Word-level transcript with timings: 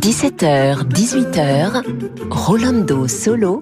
17h, 0.00 0.88
18h, 0.88 1.82
Rolando 2.30 3.06
Solo 3.06 3.60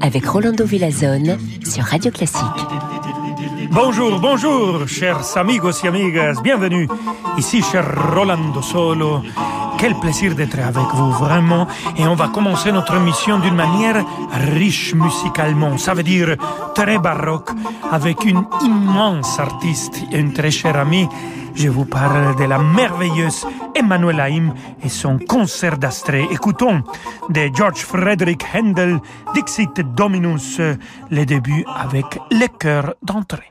avec 0.00 0.26
Rolando 0.26 0.64
Villazone 0.64 1.38
sur 1.64 1.84
Radio 1.84 2.10
Classique. 2.10 2.42
Bonjour, 3.70 4.18
bonjour, 4.18 4.88
chers 4.88 5.36
amigos 5.36 5.84
y 5.84 5.86
amigas, 5.86 6.42
bienvenue 6.42 6.88
ici 7.38 7.62
cher 7.62 7.84
Rolando 8.12 8.62
Solo. 8.62 9.22
Quel 9.80 9.94
plaisir 9.94 10.34
d'être 10.34 10.58
avec 10.58 10.88
vous, 10.94 11.10
vraiment. 11.12 11.66
Et 11.96 12.06
on 12.06 12.14
va 12.14 12.28
commencer 12.28 12.70
notre 12.70 12.96
émission 12.96 13.38
d'une 13.38 13.54
manière 13.54 14.04
riche 14.52 14.94
musicalement. 14.94 15.78
Ça 15.78 15.94
veut 15.94 16.02
dire 16.02 16.36
très 16.74 16.98
baroque, 16.98 17.48
avec 17.90 18.24
une 18.26 18.44
immense 18.62 19.40
artiste 19.40 20.02
et 20.12 20.18
une 20.18 20.34
très 20.34 20.50
chère 20.50 20.76
amie. 20.76 21.08
Je 21.54 21.68
vous 21.68 21.86
parle 21.86 22.36
de 22.36 22.44
la 22.44 22.58
merveilleuse 22.58 23.46
Emmanuel 23.74 24.20
Haïm 24.20 24.54
et 24.82 24.88
son 24.88 25.18
concert 25.18 25.78
d'Astrée. 25.78 26.28
Écoutons 26.30 26.82
de 27.30 27.50
George 27.54 27.80
Frederick 27.80 28.44
Handel, 28.54 29.00
Dixit 29.34 29.80
Dominus, 29.94 30.60
le 31.10 31.24
début 31.24 31.64
avec 31.74 32.18
le 32.30 32.46
cœur 32.58 32.94
d'entrée. 33.02 33.49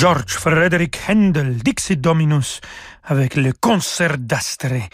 George 0.00 0.32
Frederick 0.38 0.98
Handel, 1.10 1.58
Dixit 1.58 2.00
Dominus, 2.00 2.62
avec 3.04 3.36
le 3.36 3.52
concert 3.52 4.16
d'Astrée, 4.16 4.88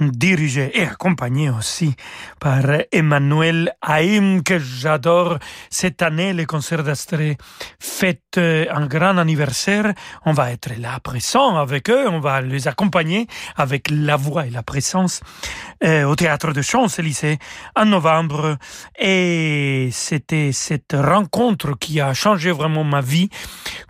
dirigé 0.00 0.70
et 0.74 0.86
accompagné 0.86 1.50
aussi 1.50 1.94
par 2.40 2.62
Emmanuel 2.92 3.72
Haïm, 3.82 4.42
que 4.42 4.58
j'adore. 4.58 5.38
Cette 5.70 6.02
année, 6.02 6.32
le 6.32 6.44
concert 6.46 6.82
d'Astrée 6.82 7.36
fête 7.78 8.38
un 8.38 8.86
grand 8.86 9.18
anniversaire. 9.18 9.92
On 10.24 10.32
va 10.32 10.52
être 10.52 10.70
là 10.78 11.00
présent 11.00 11.56
avec 11.56 11.90
eux, 11.90 12.08
on 12.08 12.20
va 12.20 12.40
les 12.40 12.68
accompagner 12.68 13.26
avec 13.56 13.88
la 13.90 14.16
voix 14.16 14.46
et 14.46 14.50
la 14.50 14.62
présence 14.62 15.20
euh, 15.84 16.04
au 16.04 16.14
théâtre 16.16 16.52
de 16.52 16.62
Champs-Élysées 16.62 17.38
en 17.74 17.86
novembre. 17.86 18.56
Et 18.98 19.88
c'était 19.92 20.52
cette 20.52 20.94
rencontre 20.94 21.78
qui 21.78 22.00
a 22.00 22.14
changé 22.14 22.50
vraiment 22.50 22.84
ma 22.84 23.00
vie 23.00 23.28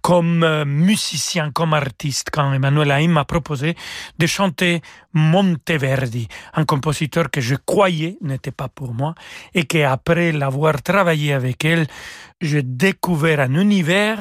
comme 0.02 0.44
euh, 0.44 0.64
musicien, 0.64 1.50
comme 1.50 1.75
artiste, 1.75 2.29
quand 2.32 2.52
Emmanuel 2.52 2.91
Haïm 2.91 3.12
m'a 3.12 3.25
proposé 3.25 3.76
de 4.19 4.26
chanter 4.26 4.82
Un 6.54 6.64
compositeur 6.64 7.31
que 7.31 7.40
je 7.40 7.54
croyais 7.54 8.19
n'était 8.20 8.52
pas 8.52 8.69
pour 8.69 8.94
moi 8.94 9.14
et 9.54 9.64
qu'après 9.64 10.32
l'avoir 10.32 10.82
travaillé 10.82 11.32
avec 11.32 11.64
elle, 11.64 11.87
j'ai 12.40 12.62
découvert 12.62 13.40
un 13.40 13.54
univers 13.54 14.20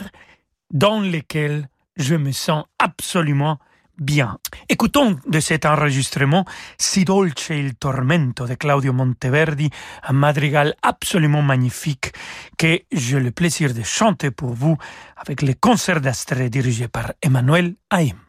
dans 0.72 1.00
lequel 1.00 1.69
je 1.95 2.16
me 2.16 2.31
sens 2.31 2.66
absolument 2.80 3.60
bien. 3.98 4.38
Écoutons 4.69 5.18
de 5.27 5.39
cet 5.39 5.66
enregistrement 5.66 6.45
Si 6.77 7.06
dolce 7.06 7.50
il 7.50 7.75
tormento 7.75 8.45
de 8.45 8.56
Claudio 8.56 8.94
Monteverdi, 8.94 9.69
un 10.04 10.13
madrigal 10.13 10.75
absolument 10.81 11.42
magnifique 11.42 12.12
que 12.57 12.81
j'ai 12.92 13.19
le 13.19 13.31
plaisir 13.31 13.74
de 13.74 13.83
chanter 13.83 14.31
pour 14.31 14.54
vous 14.54 14.78
avec 15.16 15.42
le 15.42 15.54
concert 15.54 16.01
d'Astrée 16.01 16.50
dirigé 16.50 16.88
par 16.88 17.13
Emmanuel 17.21 17.75
Haïm. 17.89 18.25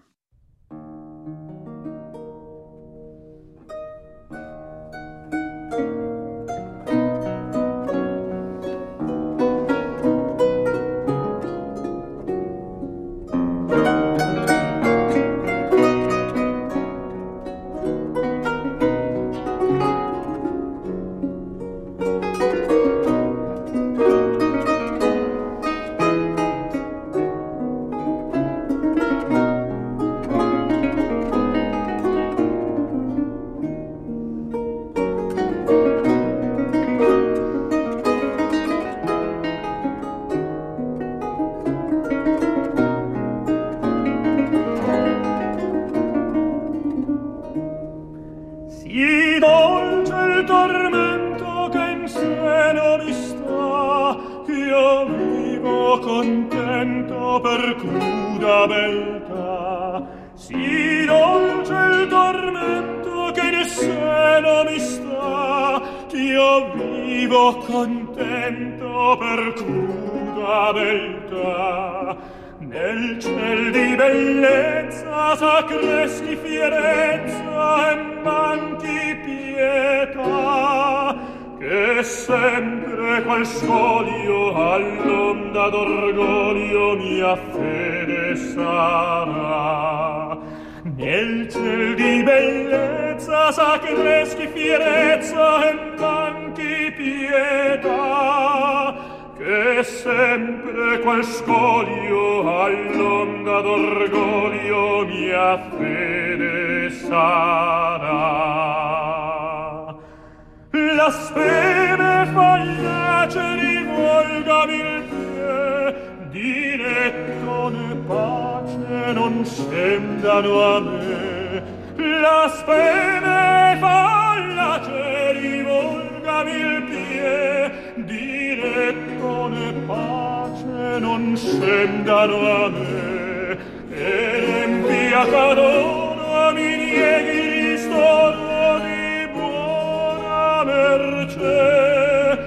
scendano 119.47 120.62
a 120.62 120.81
me 120.81 121.62
la 121.97 122.53
spene 122.55 123.76
falla 123.79 124.81
che 124.85 125.33
rivolgami 125.41 126.50
il 126.50 126.83
pie 126.83 127.95
diretto 128.05 129.49
ne 129.49 129.73
pace 129.87 130.99
non 130.99 131.37
scendano 131.37 132.65
a 132.65 132.69
me 132.69 133.57
e 133.91 134.41
l'empia 134.41 135.21
a 135.23 136.53
mi 136.53 136.76
nieghi 136.76 137.71
ristoro 137.71 138.79
di 138.79 139.29
buona 139.33 140.65
merce. 140.65 142.38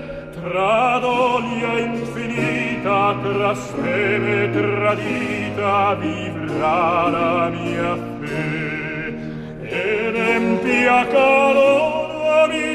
Tra 0.41 0.99
dolia 0.99 1.79
infinita 1.79 3.15
tra 3.21 3.55
speme 3.55 4.51
tradita 4.51 5.95
via 5.95 6.28
verrà 6.49 7.09
la 7.09 7.49
mia 7.49 7.97
fe 8.21 9.13
ed 9.61 10.15
empia 10.15 11.05
calor 11.07 12.47
mi 12.49 12.73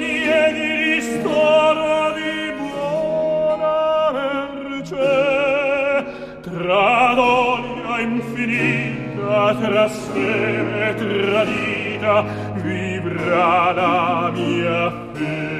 di 0.53 0.71
ristoro 0.85 2.13
di 2.15 2.53
buona 2.59 4.13
merce. 4.13 5.13
Tra 6.43 7.15
donia 7.15 8.01
infinita 8.01 9.57
tra 9.61 9.89
seme 9.89 10.95
tradita 10.95 12.25
vivrà 12.63 13.73
la 13.73 14.31
mia 14.33 14.93
fe. 15.13 15.54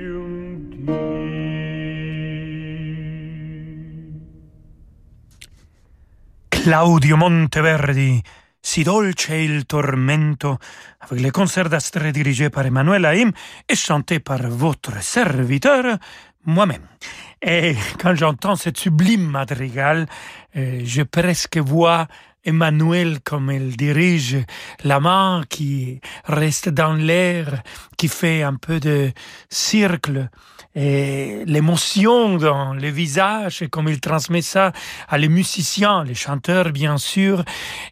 undi. 0.10 0.86
Claudio 6.48 7.18
Monteverdi, 7.18 8.22
Si 8.64 8.84
dolce 8.84 9.38
il 9.38 9.66
tormento, 9.66 10.60
avec 11.00 11.20
les 11.20 11.32
concerts 11.32 11.68
d'Astre 11.68 12.12
dirigés 12.12 12.52
par 12.52 12.64
Emmanuel 12.68 13.06
Haïm 13.06 13.32
et 13.68 13.76
chanté 13.76 14.20
par 14.20 14.48
votre 14.50 15.02
serviteur, 15.02 15.98
moi-même. 16.46 16.88
Et 17.42 17.76
quand 18.00 18.16
j'entends 18.16 18.56
cette 18.56 18.78
sublime 18.78 19.28
madrigale, 19.28 20.08
euh, 20.56 20.82
je 20.84 21.02
presque 21.02 21.58
vois 21.58 22.08
Emmanuel 22.44 23.20
comme 23.24 23.50
elle 23.52 23.76
dirige 23.76 24.38
la 24.84 25.00
main 25.00 25.44
qui 25.50 26.02
reste 26.26 26.70
dans 26.70 26.94
l'air, 26.94 27.62
qui 27.98 28.08
fait 28.08 28.42
un 28.42 28.56
peu 28.56 28.80
de 28.80 29.12
cercle 29.50 30.30
et 30.74 31.44
l'émotion 31.46 32.38
dans 32.38 32.74
le 32.74 32.90
visage 32.90 33.62
et 33.62 33.68
comme 33.68 33.90
il 33.90 34.00
transmet 34.00 34.42
ça 34.42 34.72
à 35.10 35.18
les 35.18 35.28
musiciens, 35.28 36.04
les 36.04 36.16
chanteurs 36.16 36.72
bien 36.72 36.98
sûr 36.98 37.44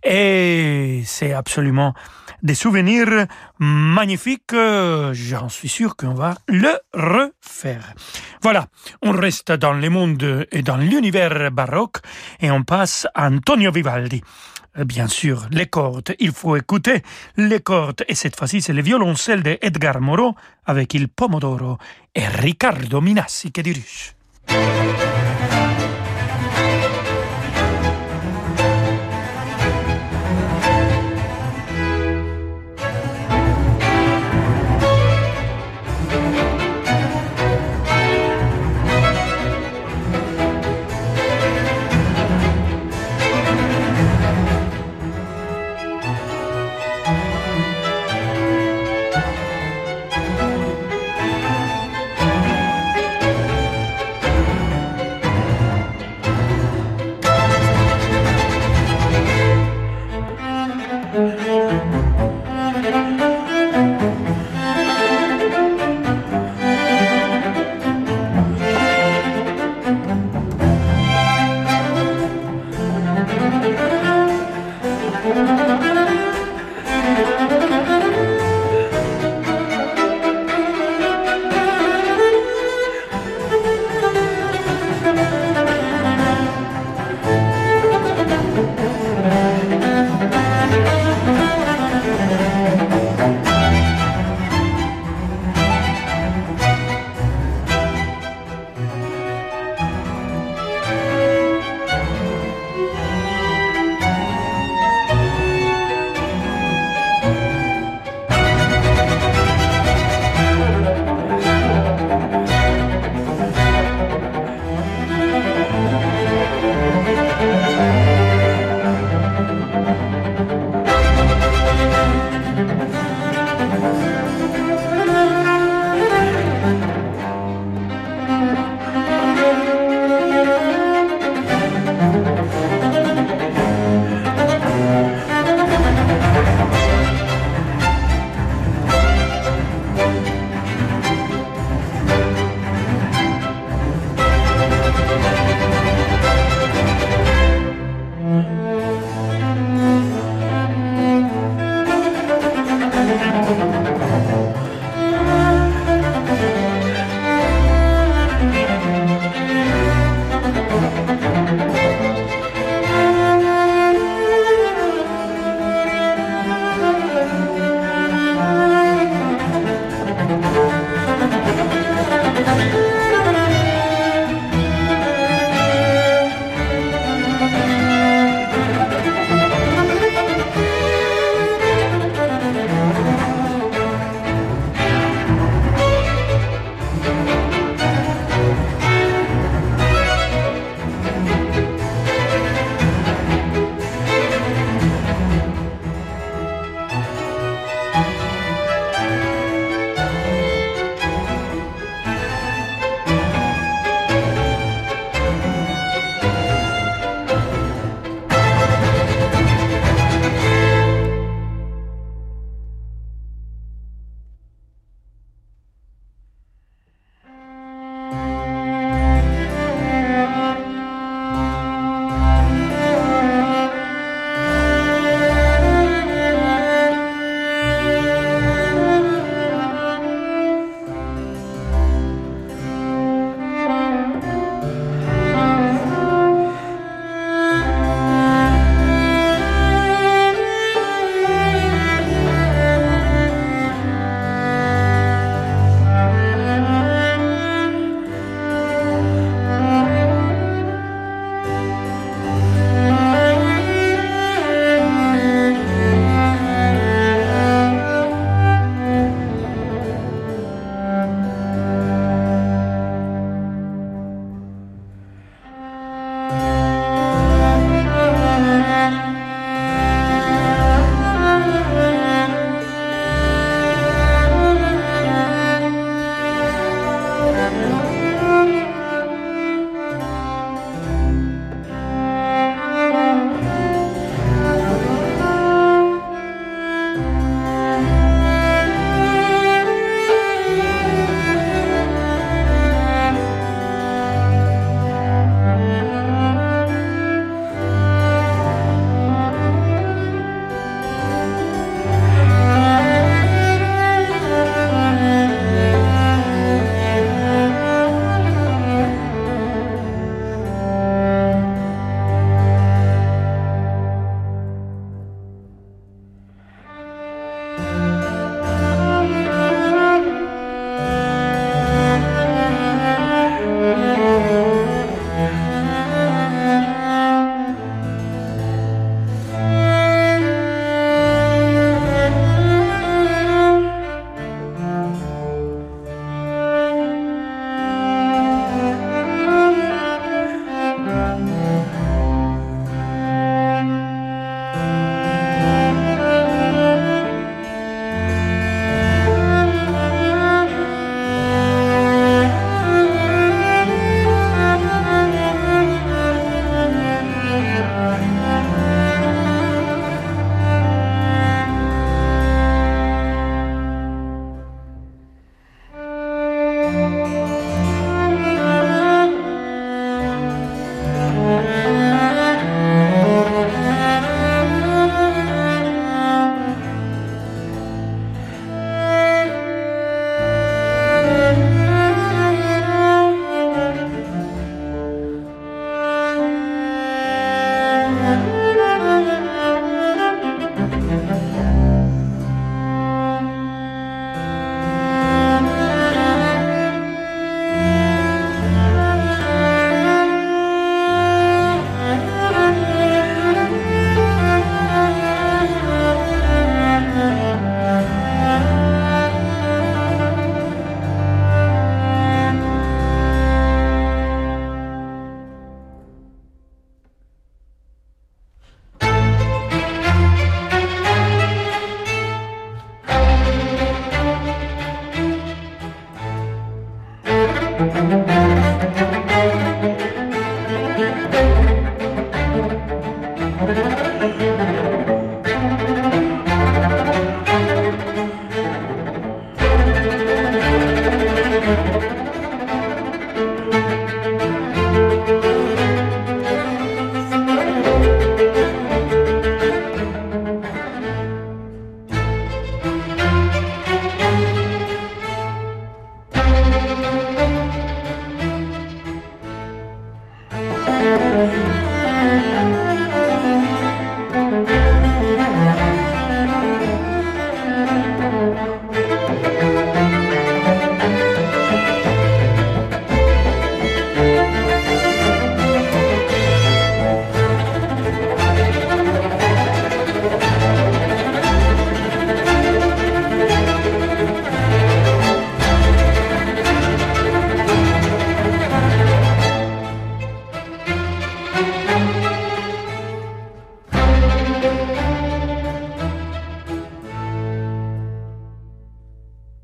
et 0.04 1.02
c'est 1.06 1.34
absolument 1.34 1.94
des 2.44 2.56
souvenirs 2.56 3.28
magnifiques. 3.60 4.54
J'en 4.54 5.50
suis 5.50 5.70
sûr 5.70 5.96
qu'on 5.96 6.14
va 6.14 6.36
le 6.48 6.78
refaire. 6.94 7.94
Voilà, 8.42 8.68
on 9.02 9.12
reste 9.12 9.52
dans 9.52 9.74
le 9.74 9.90
monde 9.90 10.48
et 10.52 10.62
dans 10.62 10.78
l'univers 10.78 11.52
baroque 11.52 11.98
et 12.40 12.52
on 12.52 12.64
passe 12.64 13.08
à 13.14 13.28
Antonio 13.28 13.72
Vivaldi. 13.72 14.22
Bien 14.86 15.08
sûr, 15.08 15.48
les 15.52 15.66
cordes, 15.66 16.16
il 16.20 16.32
faut 16.32 16.56
écouter 16.56 17.02
les 17.38 17.60
cordes. 17.60 18.06
Et 18.08 18.16
cette 18.16 18.38
fois-ci, 18.38 18.62
c'est 18.62 18.74
le 18.74 18.82
violoncelle 18.82 19.44
de 19.44 19.58
Edgar 19.62 20.00
Moreau 20.00 20.36
avec 20.66 20.94
Il 20.94 21.10
Pomodoro 21.10 21.78
et 22.16 22.28
Riccardo 22.28 23.02
Minassi 23.02 23.52
qui 23.52 23.64
dirige. 23.64 24.16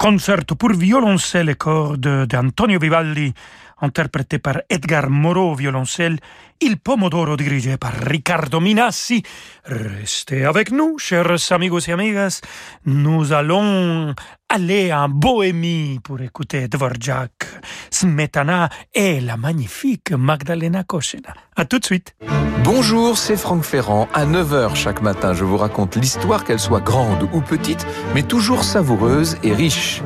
Concerto 0.05 0.55
pour 0.55 0.69
violoncelle 0.69 1.49
et 1.49 1.55
cordes 1.55 2.27
d'Antonio 2.27 2.77
Vivaldi, 2.77 3.33
interprété 3.81 4.37
par 4.37 4.61
Edgar 4.69 5.09
Moreau, 5.09 5.55
violoncelle, 5.55 6.19
Il 6.61 6.77
Pomodoro, 6.77 7.35
dirigé 7.35 7.77
par 7.77 7.91
Riccardo 7.93 8.61
Minassi. 8.61 9.23
Restez 9.65 10.45
avec 10.45 10.71
nous, 10.71 10.97
chers 10.97 11.51
amigos 11.51 11.81
et 11.87 11.91
amigas. 11.91 12.39
Nous 12.85 13.33
allons 13.33 14.15
aller 14.47 14.93
en 14.93 15.09
Bohémie 15.09 15.99
pour 16.01 16.21
écouter 16.21 16.69
Dvorak, 16.69 17.45
Smetana 17.91 18.69
et 18.93 19.19
la 19.19 19.35
magnifique 19.35 20.11
Magdalena 20.11 20.83
Koshena. 20.83 21.33
À 21.57 21.65
tout 21.65 21.79
de 21.79 21.85
suite. 21.85 22.15
Bonjour, 22.63 23.17
c'est 23.17 23.37
Franck 23.37 23.63
Ferrand. 23.63 24.07
À 24.13 24.25
9h 24.25 24.75
chaque 24.75 25.01
matin, 25.01 25.33
je 25.33 25.43
vous 25.43 25.57
raconte 25.57 25.97
l'histoire, 25.97 26.45
qu'elle 26.45 26.59
soit 26.59 26.81
grande 26.81 27.29
ou 27.33 27.41
petite, 27.41 27.85
mais 28.13 28.23
toujours 28.23 28.63
savoureuse 28.63 29.37
et 29.43 29.53
riche. 29.53 30.01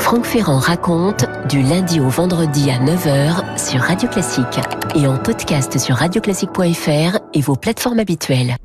Franck 0.00 0.24
Ferrand 0.24 0.58
raconte 0.58 1.26
du 1.48 1.62
lundi 1.62 2.00
au 2.00 2.08
vendredi 2.08 2.70
à 2.70 2.78
9h 2.78 3.58
sur 3.58 3.80
Radio 3.80 4.08
Classique 4.08 4.58
et 4.94 5.06
en 5.06 5.18
podcast 5.18 5.78
sur 5.80 5.96
radioclassique.fr 5.96 7.18
et 7.34 7.40
vos 7.40 7.56
plateformes 7.56 7.98
habituelles. 7.98 8.56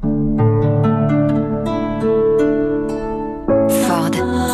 Ford. 3.88 4.12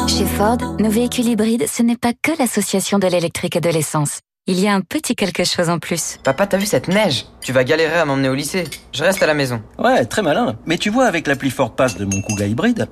Chez 0.07 0.25
Ford, 0.25 0.57
nos 0.79 0.89
véhicules 0.89 1.27
hybrides, 1.27 1.67
ce 1.67 1.83
n'est 1.83 1.97
pas 1.97 2.13
que 2.13 2.31
l'association 2.39 2.99
de 2.99 3.07
l'électrique 3.07 3.55
et 3.55 3.61
de 3.61 3.69
l'essence. 3.69 4.19
Il 4.47 4.59
y 4.59 4.67
a 4.67 4.73
un 4.73 4.81
petit 4.81 5.15
quelque 5.15 5.43
chose 5.43 5.69
en 5.69 5.77
plus. 5.77 6.17
Papa, 6.23 6.47
t'as 6.47 6.57
vu 6.57 6.65
cette 6.65 6.87
neige? 6.87 7.25
Tu 7.41 7.53
vas 7.53 7.63
galérer 7.63 7.97
à 7.99 8.05
m'emmener 8.05 8.29
au 8.29 8.33
lycée. 8.33 8.63
Je 8.91 9.03
reste 9.03 9.21
à 9.21 9.27
la 9.27 9.35
maison. 9.35 9.61
Ouais, 9.77 10.05
très 10.05 10.23
malin. 10.23 10.55
Mais 10.65 10.77
tu 10.77 10.89
vois, 10.89 11.05
avec 11.05 11.27
l'appli 11.27 11.51
Ford 11.51 11.75
Pass 11.75 11.95
de 11.95 12.05
mon 12.05 12.21
Kuga 12.21 12.47
hybride, 12.47 12.87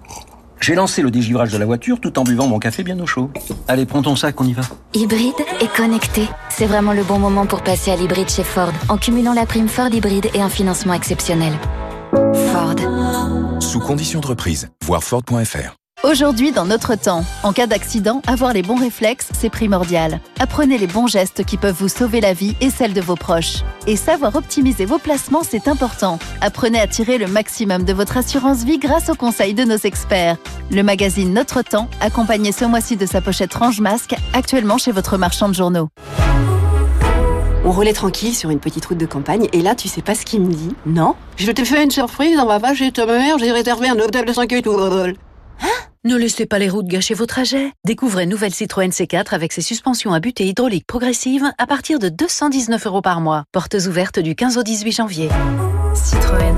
j'ai 0.60 0.76
lancé 0.76 1.02
le 1.02 1.12
dégivrage 1.12 1.52
de 1.52 1.58
la 1.58 1.66
voiture 1.66 2.00
tout 2.00 2.18
en 2.20 2.24
buvant 2.24 2.48
mon 2.48 2.60
café 2.60 2.84
bien 2.84 3.00
au 3.00 3.06
chaud. 3.06 3.32
Allez, 3.68 3.86
prends 3.86 4.02
ton 4.02 4.16
sac, 4.16 4.40
on 4.42 4.46
y 4.46 4.54
va. 4.54 4.64
Hybride 4.94 5.34
et 5.62 5.68
connecté. 5.68 6.28
C'est 6.50 6.66
vraiment 6.66 6.94
le 6.94 7.04
bon 7.04 7.20
moment 7.20 7.46
pour 7.46 7.62
passer 7.62 7.92
à 7.92 7.96
l'hybride 7.96 8.30
chez 8.30 8.44
Ford, 8.44 8.74
en 8.90 8.98
cumulant 8.98 9.34
la 9.34 9.46
prime 9.46 9.68
Ford 9.68 9.94
hybride 9.94 10.28
et 10.34 10.42
un 10.42 10.50
financement 10.50 10.94
exceptionnel. 10.94 11.54
Ford. 12.52 12.76
Sous 13.60 13.80
conditions 13.80 14.20
de 14.20 14.28
reprise, 14.28 14.70
voir 14.86 15.04
Ford.fr. 15.04 15.79
Aujourd'hui, 16.02 16.54
dans 16.54 16.64
notre 16.64 16.96
temps, 16.96 17.26
en 17.44 17.52
cas 17.52 17.68
d'accident, 17.68 18.22
avoir 18.26 18.54
les 18.54 18.62
bons 18.62 18.78
réflexes, 18.78 19.28
c'est 19.34 19.50
primordial. 19.50 20.22
Apprenez 20.40 20.78
les 20.78 20.88
bons 20.88 21.08
gestes 21.08 21.44
qui 21.44 21.58
peuvent 21.58 21.76
vous 21.78 21.90
sauver 21.90 22.22
la 22.22 22.32
vie 22.32 22.56
et 22.62 22.70
celle 22.70 22.94
de 22.94 23.02
vos 23.02 23.18
proches. 23.18 23.64
Et 23.86 23.98
savoir 23.98 24.34
optimiser 24.38 24.86
vos 24.86 24.98
placements, 24.98 25.44
c'est 25.44 25.68
important. 25.68 26.18
Apprenez 26.40 26.80
à 26.80 26.88
tirer 26.88 27.18
le 27.18 27.28
maximum 27.28 27.84
de 27.84 27.92
votre 27.92 28.16
assurance 28.16 28.64
vie 28.64 28.78
grâce 28.78 29.10
aux 29.10 29.16
conseils 29.16 29.54
de 29.54 29.66
nos 29.66 29.76
experts. 29.76 30.38
Le 30.72 30.84
magazine 30.84 31.34
Notre 31.34 31.64
Temps, 31.64 31.90
accompagné 32.00 32.54
ce 32.54 32.64
mois-ci 32.64 32.96
de 32.96 33.06
sa 33.06 33.20
pochette 33.20 33.54
Range 33.54 33.82
Masque, 33.82 34.16
actuellement 34.32 34.78
chez 34.78 34.94
votre 34.94 35.18
marchand 35.18 35.50
de 35.50 35.54
journaux. 35.54 35.90
On 37.66 37.72
roulait 37.72 37.92
tranquille 37.92 38.34
sur 38.34 38.52
une 38.52 38.62
petite 38.62 38.86
route 38.86 38.98
de 38.98 39.06
campagne 39.06 39.50
et 39.52 39.62
là, 39.62 39.76
tu 39.76 39.90
sais 39.90 40.02
pas 40.02 40.16
ce 40.16 40.24
qu'il 40.24 40.40
me 40.40 40.54
dit 40.54 40.74
Non 40.86 41.16
Je 41.36 41.52
t'ai 41.52 41.66
fait 41.66 41.84
une 41.84 41.92
surprise, 41.92 42.40
on 42.40 42.46
va 42.46 42.62
pas 42.62 42.74
chez 42.74 42.90
ta 42.94 43.06
mère, 43.06 43.38
j'ai 43.38 43.52
réservé 43.52 43.90
un 43.90 44.00
hôtel 44.00 44.24
de 44.24 44.32
5 44.32 44.54
étoiles. 44.54 45.16
Ne 46.06 46.16
laissez 46.16 46.46
pas 46.46 46.60
les 46.60 46.70
routes 46.70 46.88
gâcher 46.88 47.14
vos 47.14 47.26
trajets. 47.26 47.74
Découvrez 47.86 48.26
nouvelle 48.26 48.54
Citroën 48.54 48.90
C4 48.90 49.34
avec 49.34 49.52
ses 49.52 49.62
suspensions 49.62 50.14
à 50.14 50.22
butée 50.22 50.48
hydraulique 50.48 50.88
progressive 50.88 51.52
à 51.58 51.68
partir 51.68 52.00
de 52.00 52.08
219 52.08 52.88
euros 52.88 53.02
par 53.02 53.20
mois. 53.20 53.44
Portes 53.52 53.76
ouvertes 53.86 54.20
du 54.20 54.34
15 54.34 54.58
au 54.58 54.64
18 54.64 54.92
janvier. 54.94 55.30
Citroën. 55.94 56.56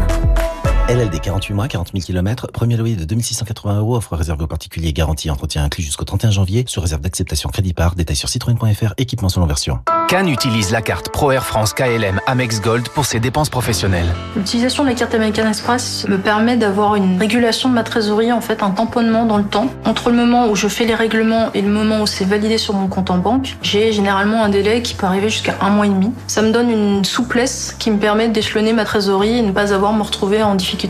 LLD 0.91 1.21
48 1.21 1.54
mois, 1.54 1.69
40 1.69 1.91
000 1.93 2.04
km, 2.04 2.47
premier 2.51 2.75
loyer 2.75 2.97
de 2.97 3.06
2680 3.06 3.80
euros, 3.80 3.95
offre 3.95 4.13
réservée 4.17 4.43
aux 4.43 4.47
particuliers, 4.47 4.91
garantie 4.91 5.32
entretien 5.32 5.63
inclus 5.63 5.84
jusqu'au 5.84 6.04
31 6.04 6.32
janvier, 6.32 6.65
sous 6.67 6.82
réserve 6.82 6.99
d'acceptation 6.99 7.49
crédit 7.49 7.73
par, 7.73 7.95
détail 7.95 8.17
sur 8.17 8.27
citroën.fr, 8.27 8.93
équipement 8.97 9.30
selon 9.30 9.45
version. 9.45 9.80
Cannes 10.10 10.27
utilise 10.27 10.71
la 10.71 10.82
carte 10.82 11.08
Pro 11.08 11.32
Air 11.32 11.45
France 11.45 11.73
KLM 11.73 12.19
Amex 12.27 12.60
Gold 12.60 12.89
pour 12.89 13.06
ses 13.06 13.21
dépenses 13.21 13.49
professionnelles. 13.49 14.13
L'utilisation 14.36 14.84
de 14.84 14.89
la 14.89 14.95
carte 14.95 15.15
American 15.15 15.47
Express 15.47 16.06
me 16.10 16.17
permet 16.17 16.58
d'avoir 16.58 16.95
une 16.95 17.17
régulation 17.17 17.69
de 17.69 17.75
ma 17.75 17.84
trésorerie, 17.84 18.34
en 18.34 18.41
fait 18.41 18.62
un 18.62 18.71
tamponnement 18.71 19.25
dans 19.25 19.38
le 19.38 19.45
temps. 19.45 19.69
Entre 19.86 20.10
le 20.10 20.17
moment 20.17 20.49
où 20.49 20.58
je 20.58 20.67
fais 20.67 20.84
les 20.84 20.95
règlements 20.95 21.54
et 21.54 21.62
le 21.62 21.69
moment 21.69 22.01
où 22.01 22.06
c'est 22.06 22.25
validé 22.25 22.58
sur 22.58 22.73
mon 22.73 22.89
compte 22.89 23.10
en 23.12 23.17
banque, 23.17 23.56
j'ai 23.62 23.93
généralement 23.93 24.43
un 24.43 24.49
délai 24.49 24.82
qui 24.82 24.93
peut 24.95 25.06
arriver 25.06 25.30
jusqu'à 25.30 25.56
un 25.62 25.69
mois 25.69 25.86
et 25.86 25.89
demi. 25.89 26.12
Ça 26.27 26.41
me 26.41 26.51
donne 26.51 26.69
une 26.69 27.06
souplesse 27.06 27.73
qui 27.80 27.89
me 27.91 27.97
permet 27.97 28.27
d'échelonner 28.27 28.73
ma 28.73 28.84
trésorerie 28.84 29.38
et 29.38 29.41
ne 29.41 29.54
pas 29.54 29.73
avoir 29.73 29.93
à 29.93 29.95
me 29.95 30.04
retrouver 30.04 30.43
en 30.43 30.56
difficulté 30.56 30.80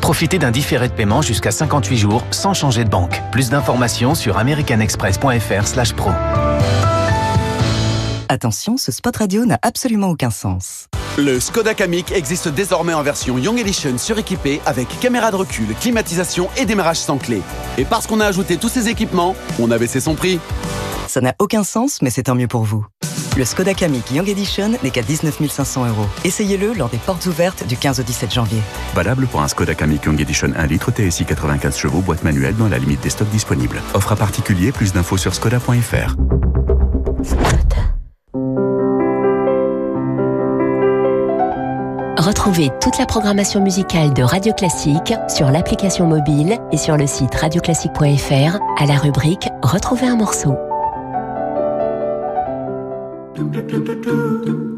Profitez 0.00 0.38
d'un 0.38 0.50
différé 0.50 0.88
de 0.88 0.92
paiement 0.92 1.22
jusqu'à 1.22 1.50
58 1.50 1.96
jours 1.96 2.24
sans 2.30 2.54
changer 2.54 2.84
de 2.84 2.90
banque. 2.90 3.22
Plus 3.32 3.50
d'informations 3.50 4.14
sur 4.14 4.38
americanexpress.fr/pro. 4.38 6.10
Attention, 8.34 8.76
ce 8.76 8.90
spot 8.90 9.16
radio 9.16 9.46
n'a 9.46 9.60
absolument 9.62 10.08
aucun 10.08 10.30
sens. 10.30 10.88
Le 11.16 11.38
Skoda 11.38 11.72
Kamiq 11.72 12.10
existe 12.10 12.48
désormais 12.48 12.92
en 12.92 13.04
version 13.04 13.38
Young 13.38 13.60
Edition 13.60 13.96
suréquipée 13.96 14.60
avec 14.66 14.88
caméra 14.98 15.30
de 15.30 15.36
recul, 15.36 15.66
climatisation 15.80 16.48
et 16.56 16.64
démarrage 16.64 16.96
sans 16.96 17.16
clé. 17.16 17.42
Et 17.78 17.84
parce 17.84 18.08
qu'on 18.08 18.18
a 18.18 18.26
ajouté 18.26 18.56
tous 18.56 18.68
ces 18.68 18.88
équipements, 18.88 19.36
on 19.60 19.70
a 19.70 19.78
baissé 19.78 20.00
son 20.00 20.16
prix. 20.16 20.40
Ça 21.06 21.20
n'a 21.20 21.32
aucun 21.38 21.62
sens, 21.62 22.02
mais 22.02 22.10
c'est 22.10 22.24
tant 22.24 22.34
mieux 22.34 22.48
pour 22.48 22.64
vous. 22.64 22.84
Le 23.36 23.44
Skoda 23.44 23.72
Kamiq 23.72 24.10
Young 24.10 24.28
Edition 24.28 24.72
n'est 24.82 24.90
qu'à 24.90 25.02
19 25.02 25.48
500 25.48 25.86
euros. 25.86 26.06
Essayez-le 26.24 26.72
lors 26.72 26.88
des 26.88 26.98
portes 26.98 27.26
ouvertes 27.26 27.64
du 27.68 27.76
15 27.76 28.00
au 28.00 28.02
17 28.02 28.34
janvier. 28.34 28.58
Valable 28.96 29.28
pour 29.28 29.42
un 29.42 29.48
Skoda 29.48 29.76
Kamiq 29.76 30.06
Young 30.06 30.20
Edition 30.20 30.50
1 30.56 30.66
litre 30.66 30.90
TSI 30.90 31.24
95 31.24 31.76
chevaux, 31.76 32.00
boîte 32.00 32.24
manuelle 32.24 32.56
dans 32.56 32.68
la 32.68 32.78
limite 32.78 33.00
des 33.00 33.10
stocks 33.10 33.30
disponibles. 33.30 33.80
Offre 33.94 34.10
à 34.10 34.16
particulier, 34.16 34.72
plus 34.72 34.92
d'infos 34.92 35.18
sur 35.18 35.32
skoda.fr. 35.32 36.16
Retrouvez 42.24 42.70
toute 42.80 42.96
la 42.96 43.04
programmation 43.04 43.60
musicale 43.60 44.14
de 44.14 44.22
Radio 44.22 44.54
Classique 44.54 45.12
sur 45.28 45.50
l'application 45.50 46.06
mobile 46.06 46.56
et 46.72 46.78
sur 46.78 46.96
le 46.96 47.06
site 47.06 47.34
radioclassique.fr 47.34 48.58
à 48.78 48.86
la 48.86 48.96
rubrique 48.96 49.50
Retrouver 49.62 50.06
un 50.06 50.16
morceau. 50.16 50.56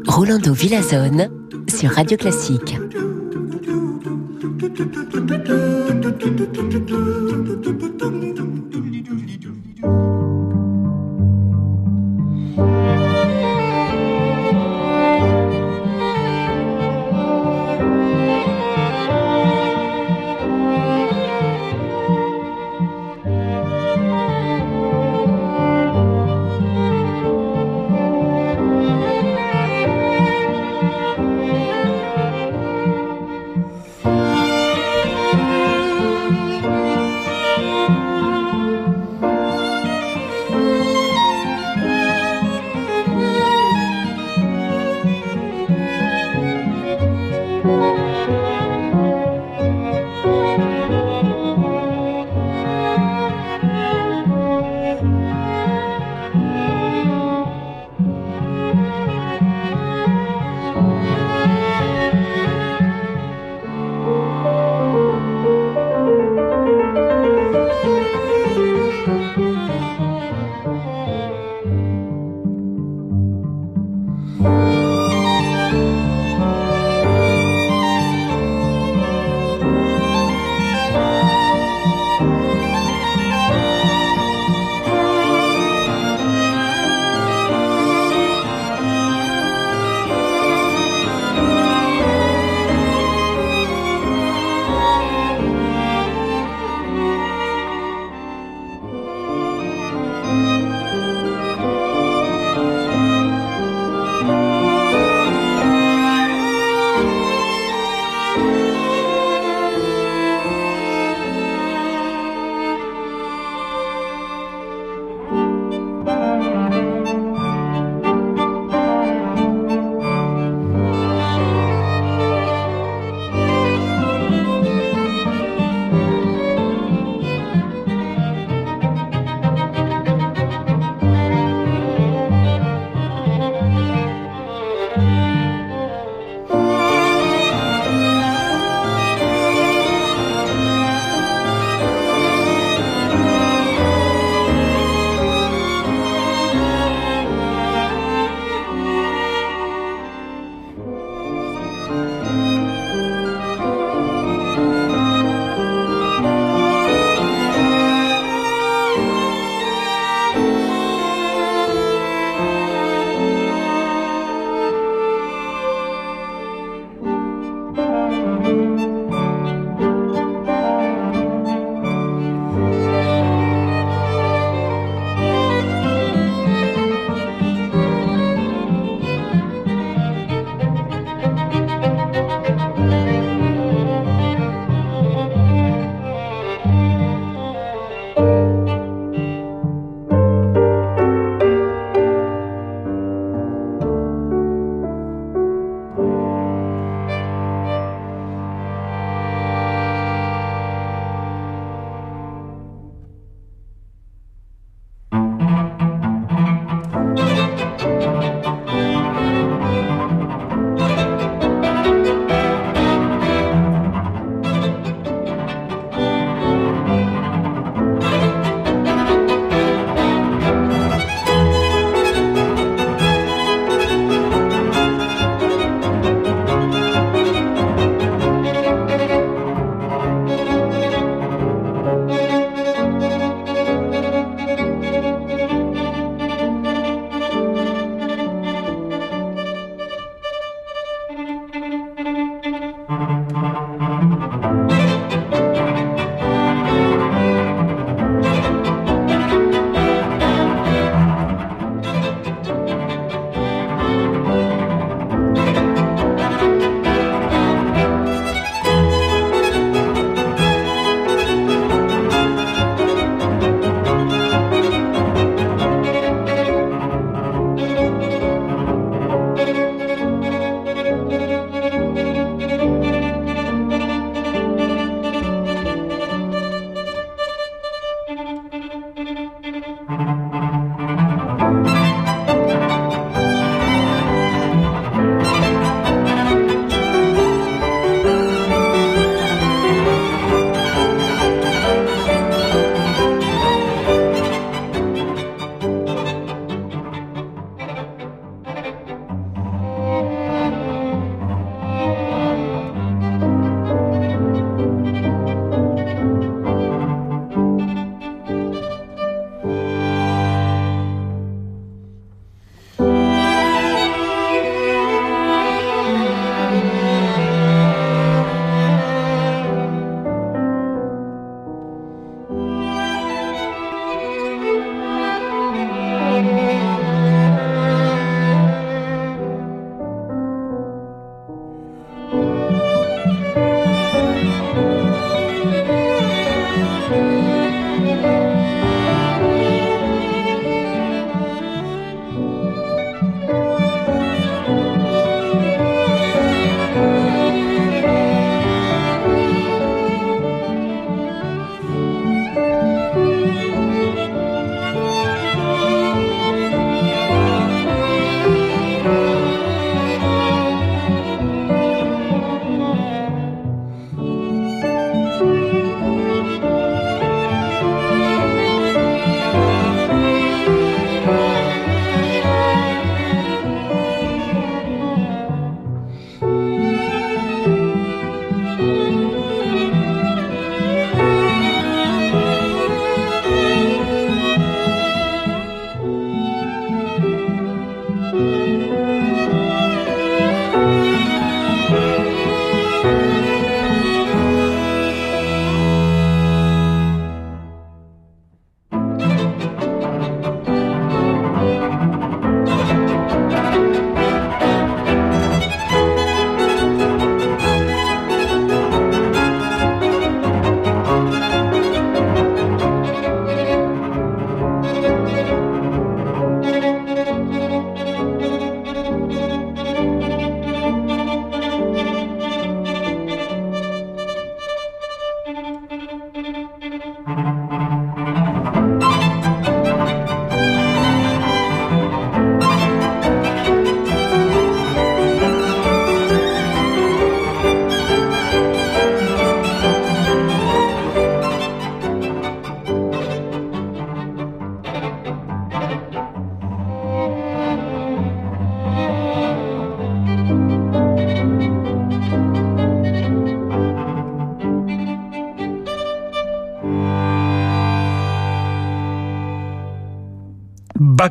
Rolando 0.05 0.51
Villazone 0.51 1.29
sur 1.69 1.91
Radio 1.91 2.17
Classique. 2.17 2.75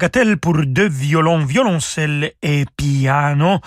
Bagatelle 0.07 0.37
pour 0.37 0.65
deux 0.65 0.89
violons, 0.89 1.45
violoncelle 1.45 2.31
et 2.41 2.65
piano. 2.77 3.59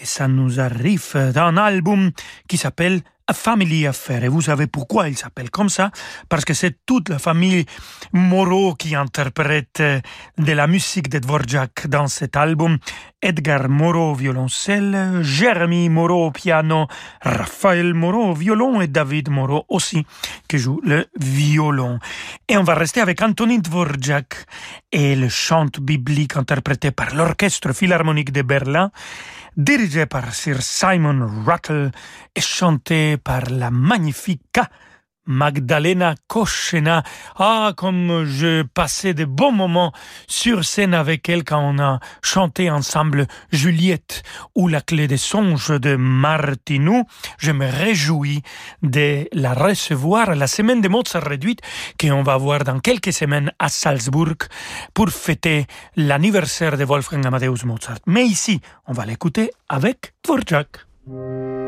Et 0.00 0.06
ça 0.06 0.28
nous 0.28 0.60
arrive 0.60 1.32
d'un 1.34 1.56
album 1.56 2.12
qui 2.46 2.58
s'appelle 2.58 3.00
Family 3.32 3.86
Affair. 3.86 4.24
Et 4.24 4.28
vous 4.28 4.42
savez 4.42 4.66
pourquoi 4.66 5.08
il 5.08 5.16
s'appelle 5.16 5.50
comme 5.50 5.68
ça? 5.68 5.90
Parce 6.28 6.44
que 6.44 6.54
c'est 6.54 6.78
toute 6.86 7.08
la 7.08 7.18
famille 7.18 7.64
Moreau 8.12 8.74
qui 8.74 8.94
interprète 8.94 9.82
de 9.82 10.52
la 10.52 10.66
musique 10.66 11.08
de 11.08 11.18
Dvorak 11.18 11.86
dans 11.88 12.08
cet 12.08 12.36
album. 12.36 12.78
Edgar 13.22 13.68
Moreau 13.68 14.14
violoncelle, 14.14 15.20
Jeremy 15.22 15.90
Moreau 15.90 16.30
piano, 16.30 16.86
Raphaël 17.20 17.92
Moreau 17.92 18.32
violon 18.32 18.80
et 18.80 18.86
David 18.86 19.28
Moreau 19.28 19.66
aussi 19.68 20.06
qui 20.48 20.58
joue 20.58 20.80
le 20.82 21.06
violon. 21.18 21.98
Et 22.48 22.56
on 22.56 22.62
va 22.62 22.74
rester 22.74 23.00
avec 23.00 23.20
Antonin 23.20 23.58
Dvorak 23.58 24.46
et 24.90 25.16
le 25.16 25.28
chant 25.28 25.66
biblique 25.80 26.36
interprété 26.36 26.90
par 26.90 27.14
l'Orchestre 27.14 27.74
Philharmonique 27.74 28.32
de 28.32 28.42
Berlin 28.42 28.90
dirigé 29.56 30.06
par 30.06 30.34
Sir 30.34 30.62
Simon 30.62 31.26
Rattle 31.44 31.90
et 32.34 32.40
chanté 32.40 33.16
par 33.16 33.42
la 33.50 33.70
magnifique 33.70 34.60
Magdalena 35.30 36.16
Koschena. 36.26 37.04
Ah, 37.36 37.72
comme 37.76 38.24
je 38.24 38.62
passais 38.62 39.14
de 39.14 39.24
bons 39.24 39.52
moments 39.52 39.92
sur 40.26 40.64
scène 40.64 40.92
avec 40.92 41.28
elle 41.28 41.44
quand 41.44 41.60
on 41.60 41.78
a 41.78 42.00
chanté 42.20 42.68
ensemble 42.68 43.26
Juliette 43.52 44.24
ou 44.56 44.66
La 44.66 44.80
clé 44.80 45.06
des 45.06 45.16
songes 45.16 45.80
de 45.80 45.94
Martinou. 45.94 47.04
Je 47.38 47.52
me 47.52 47.66
réjouis 47.66 48.42
de 48.82 49.28
la 49.32 49.54
recevoir 49.54 50.30
à 50.30 50.34
la 50.34 50.48
semaine 50.48 50.80
de 50.80 50.88
Mozart 50.88 51.22
réduite 51.22 51.60
qu'on 51.98 52.22
va 52.22 52.34
avoir 52.34 52.64
dans 52.64 52.80
quelques 52.80 53.12
semaines 53.12 53.52
à 53.58 53.68
Salzbourg 53.68 54.48
pour 54.94 55.10
fêter 55.10 55.66
l'anniversaire 55.96 56.76
de 56.76 56.84
Wolfgang 56.84 57.24
Amadeus 57.24 57.64
Mozart. 57.64 57.98
Mais 58.06 58.24
ici, 58.24 58.60
on 58.86 58.92
va 58.92 59.06
l'écouter 59.06 59.50
avec 59.68 60.12
Dvorak. 60.24 61.59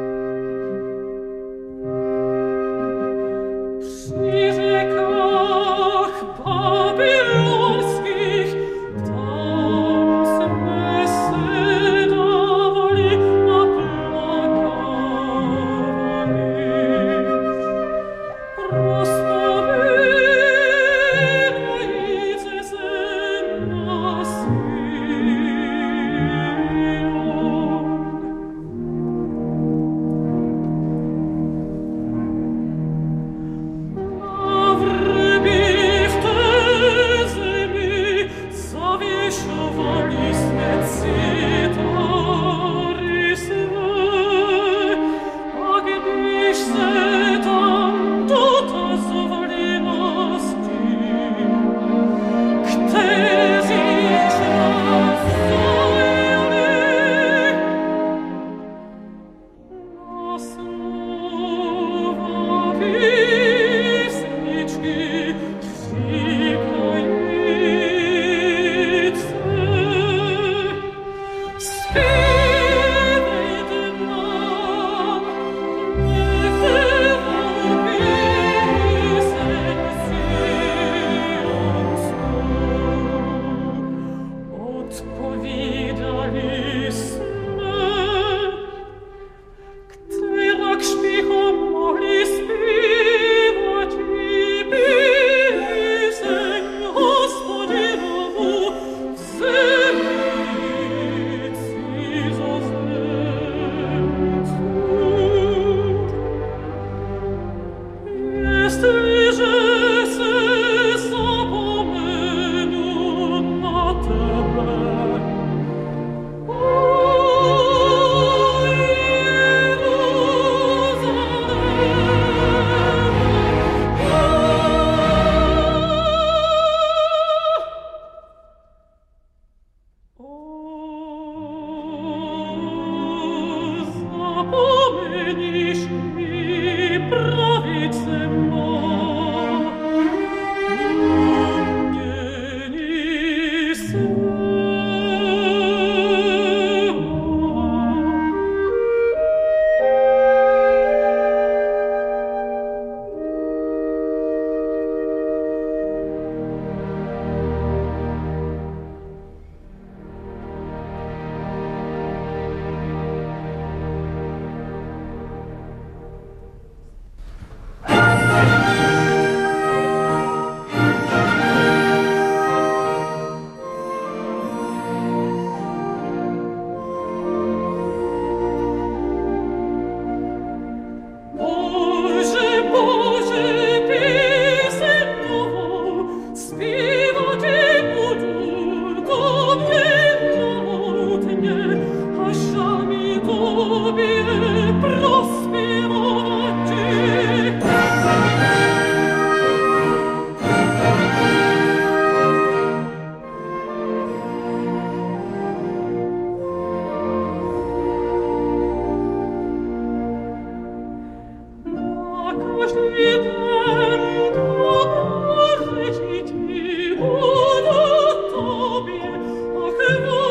never 219.88 220.12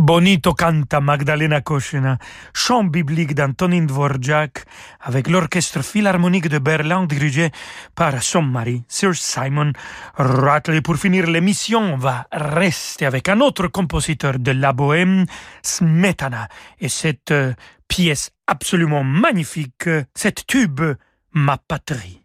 Bonito 0.00 0.54
canta 0.54 1.00
Magdalena 1.00 1.60
Kochena, 1.60 2.18
chant 2.52 2.84
biblique 2.84 3.34
d'Antonin 3.34 3.86
Dvorak 3.86 4.64
avec 5.00 5.28
l'orchestre 5.28 5.82
philharmonique 5.82 6.48
de 6.48 6.58
Berlin 6.58 7.06
dirigé 7.06 7.50
par 7.94 8.22
son 8.22 8.42
mari, 8.42 8.84
Sir 8.86 9.14
Simon 9.14 9.72
Rattle. 10.14 10.82
Pour 10.82 10.96
finir 10.96 11.26
l'émission, 11.26 11.80
on 11.80 11.96
va 11.96 12.26
rester 12.30 13.06
avec 13.06 13.28
un 13.28 13.40
autre 13.40 13.66
compositeur 13.68 14.38
de 14.38 14.52
la 14.52 14.72
bohème, 14.72 15.26
Smetana, 15.62 16.48
et 16.80 16.88
cette 16.88 17.32
euh, 17.32 17.52
pièce 17.88 18.30
absolument 18.46 19.02
magnifique, 19.04 19.88
cette 20.14 20.46
tube, 20.46 20.80
Ma 21.32 21.58
patrie. 21.58 22.22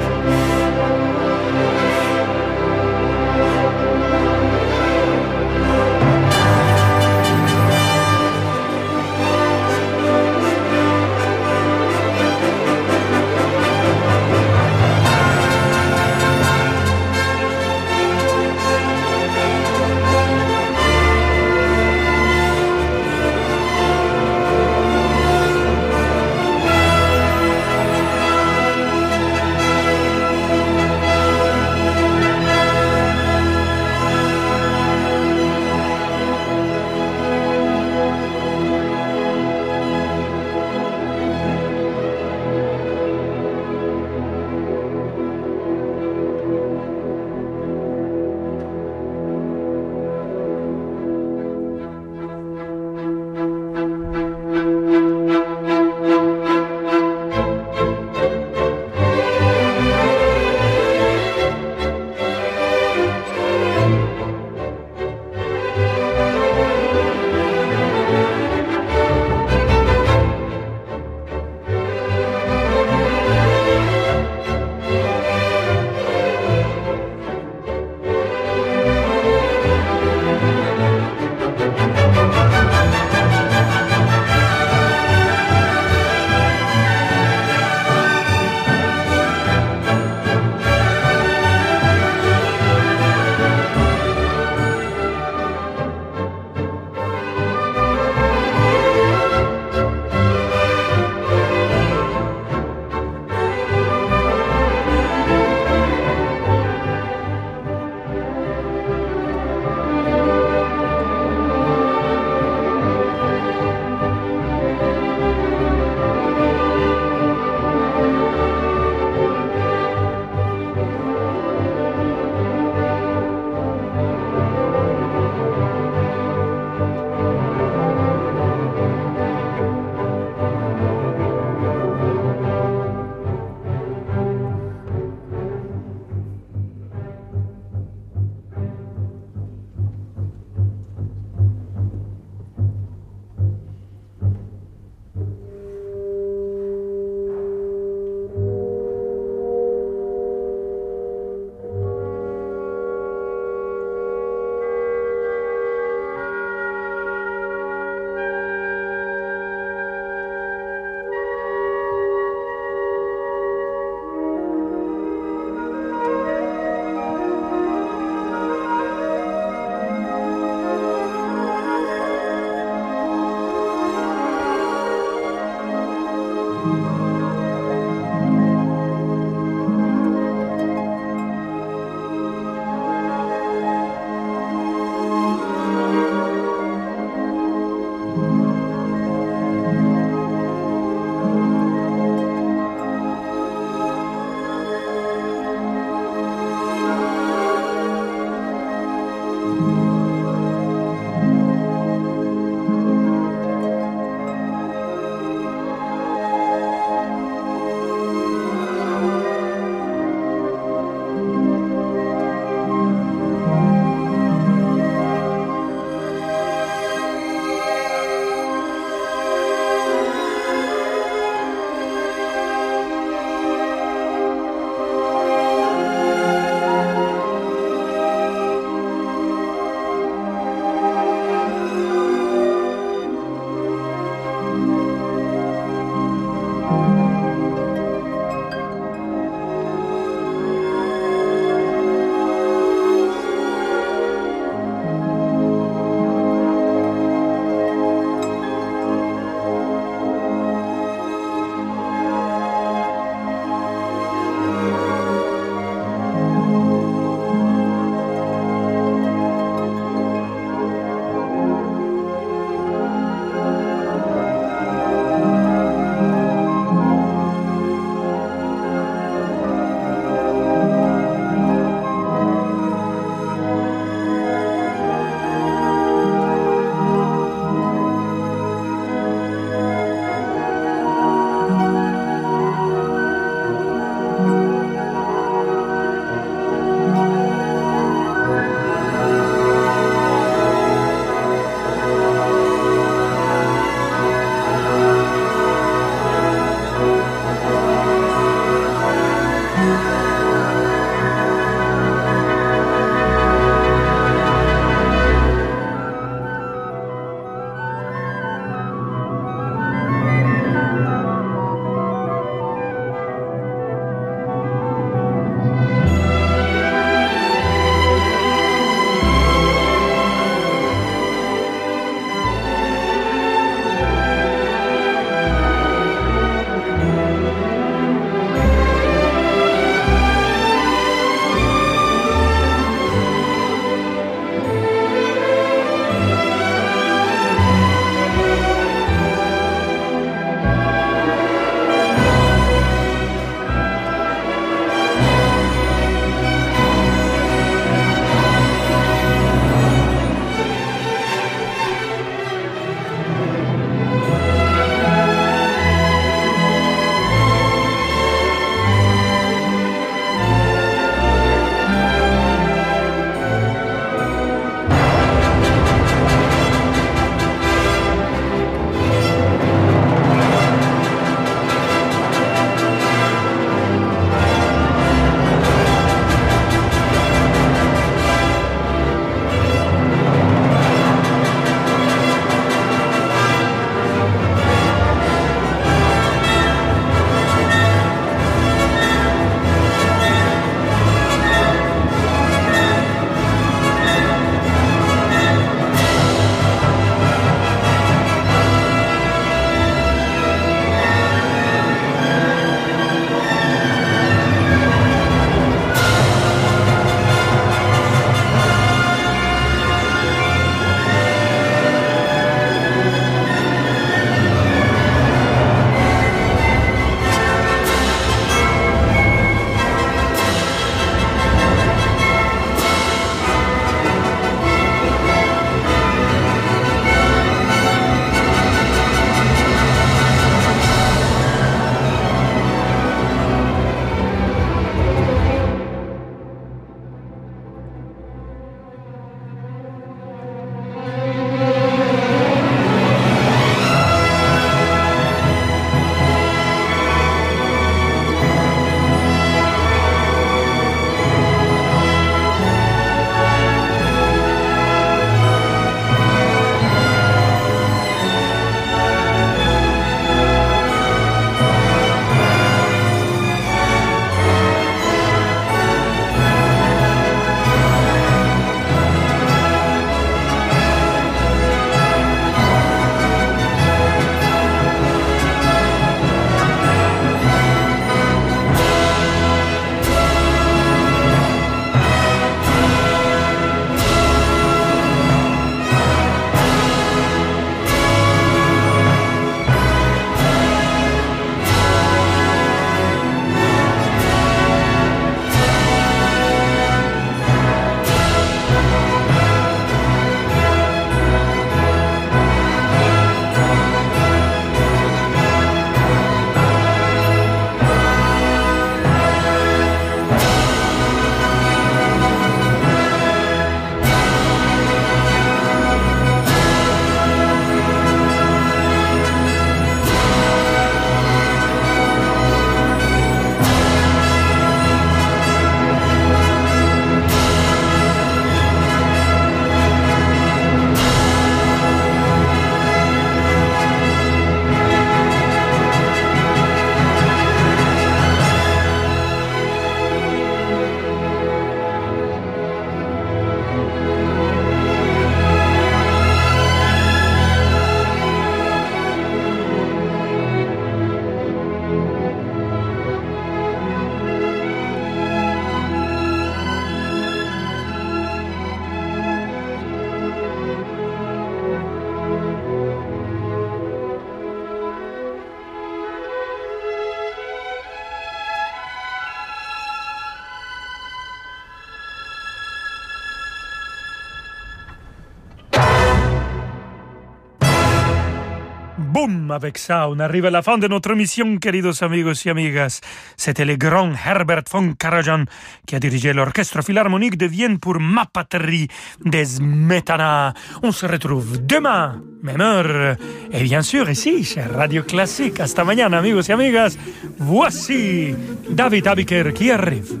Avec 579.38 579.60
on 579.70 580.00
arrive 580.00 580.26
la 580.26 580.42
fin 580.42 580.58
de 580.58 580.66
notre 580.66 580.94
mission, 580.94 581.38
queridos 581.38 581.84
amigos 581.84 582.24
y 582.26 582.28
amigas. 582.28 582.80
C'était 583.16 583.44
le 583.44 583.54
grand 583.54 583.92
Herbert 584.04 584.42
von 584.50 584.72
Karajan 584.72 585.26
qui 585.64 585.76
a 585.76 585.78
dirigé 585.78 586.12
l'orchestre 586.12 586.60
philharmonique 586.60 587.16
de 587.16 587.26
Vienne 587.26 587.60
pour 587.60 587.78
Ma 587.78 588.04
patrie 588.04 588.66
des 589.04 589.36
Smetana. 589.36 590.34
On 590.64 590.72
se 590.72 590.86
retrouve 590.86 591.46
demain, 591.46 592.02
même 592.20 592.40
heure. 592.40 592.96
Et 593.30 593.44
bien 593.44 593.62
sûr, 593.62 593.88
ici, 593.88 594.24
chez 594.24 594.42
Radio 594.42 594.82
Classique. 594.82 595.38
Hasta 595.38 595.62
mañana, 595.62 595.98
amigos 595.98 596.28
y 596.28 596.32
amigas. 596.32 596.76
Voici 597.18 598.16
David 598.50 598.88
Abiker 598.88 599.32
qui 599.32 599.52
arrive. 599.52 600.00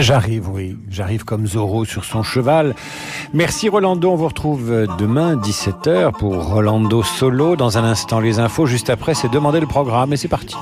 j'arrive, 0.00 0.48
oui. 0.50 0.76
J'arrive 0.88 1.24
comme 1.24 1.46
Zorro 1.46 1.84
sur 1.84 2.04
son 2.04 2.22
cheval. 2.22 2.74
Merci 3.32 3.68
Rolando, 3.68 4.10
on 4.10 4.16
vous 4.16 4.28
retrouve 4.28 4.86
demain 4.98 5.36
17h 5.36 6.12
pour 6.12 6.34
Rolando 6.52 7.02
Solo. 7.02 7.56
Dans 7.56 7.78
un 7.78 7.84
instant, 7.84 8.20
les 8.20 8.38
infos. 8.38 8.66
Juste 8.66 8.90
après, 8.90 9.14
c'est 9.14 9.28
demander 9.28 9.60
le 9.60 9.66
programme 9.66 10.12
et 10.12 10.16
c'est 10.16 10.28
parti. 10.28 10.56